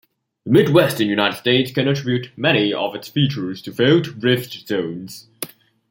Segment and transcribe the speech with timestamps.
[0.45, 5.27] The Midwestern United States can attribute many of its features to failed rift zones.